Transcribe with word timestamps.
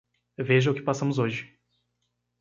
Veja 0.39 0.71
o 0.71 0.73
que 0.73 0.81
passamos 0.81 1.19
hoje. 1.19 1.55